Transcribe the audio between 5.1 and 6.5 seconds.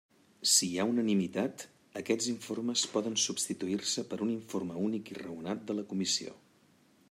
i raonat de la Comissió.